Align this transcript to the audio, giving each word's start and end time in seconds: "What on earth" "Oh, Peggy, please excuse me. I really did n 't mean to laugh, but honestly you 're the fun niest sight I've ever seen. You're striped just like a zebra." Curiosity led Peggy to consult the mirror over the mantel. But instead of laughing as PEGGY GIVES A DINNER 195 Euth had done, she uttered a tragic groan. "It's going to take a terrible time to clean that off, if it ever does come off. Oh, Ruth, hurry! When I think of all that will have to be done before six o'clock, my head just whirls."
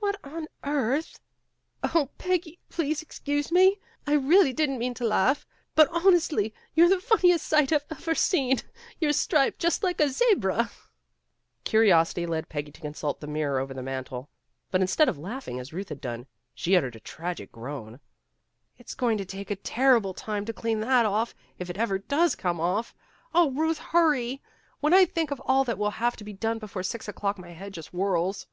"What 0.00 0.18
on 0.24 0.48
earth" 0.64 1.20
"Oh, 1.84 2.10
Peggy, 2.18 2.58
please 2.68 3.00
excuse 3.00 3.52
me. 3.52 3.78
I 4.08 4.14
really 4.14 4.52
did 4.52 4.68
n 4.68 4.74
't 4.74 4.78
mean 4.80 4.92
to 4.94 5.06
laugh, 5.06 5.46
but 5.76 5.86
honestly 5.90 6.52
you 6.74 6.84
're 6.84 6.88
the 6.88 6.98
fun 7.00 7.18
niest 7.20 7.42
sight 7.46 7.72
I've 7.72 7.86
ever 7.88 8.12
seen. 8.16 8.58
You're 8.98 9.12
striped 9.12 9.60
just 9.60 9.84
like 9.84 10.00
a 10.00 10.08
zebra." 10.08 10.72
Curiosity 11.62 12.26
led 12.26 12.48
Peggy 12.48 12.72
to 12.72 12.80
consult 12.80 13.20
the 13.20 13.28
mirror 13.28 13.60
over 13.60 13.72
the 13.72 13.80
mantel. 13.84 14.28
But 14.72 14.80
instead 14.80 15.08
of 15.08 15.16
laughing 15.16 15.60
as 15.60 15.68
PEGGY 15.68 15.76
GIVES 15.84 15.90
A 15.92 15.94
DINNER 15.94 16.12
195 16.18 16.26
Euth 16.26 16.26
had 16.26 16.26
done, 16.26 16.26
she 16.56 16.76
uttered 16.76 16.96
a 16.96 16.98
tragic 16.98 17.52
groan. 17.52 18.00
"It's 18.78 18.94
going 18.96 19.16
to 19.18 19.24
take 19.24 19.52
a 19.52 19.62
terrible 19.62 20.12
time 20.12 20.44
to 20.46 20.52
clean 20.52 20.80
that 20.80 21.06
off, 21.06 21.36
if 21.60 21.70
it 21.70 21.76
ever 21.76 21.98
does 22.00 22.34
come 22.34 22.58
off. 22.58 22.96
Oh, 23.32 23.52
Ruth, 23.52 23.78
hurry! 23.78 24.42
When 24.80 24.92
I 24.92 25.04
think 25.04 25.30
of 25.30 25.38
all 25.44 25.62
that 25.62 25.78
will 25.78 25.92
have 26.02 26.16
to 26.16 26.24
be 26.24 26.32
done 26.32 26.58
before 26.58 26.82
six 26.82 27.06
o'clock, 27.06 27.38
my 27.38 27.50
head 27.50 27.72
just 27.74 27.90
whirls." 27.90 28.48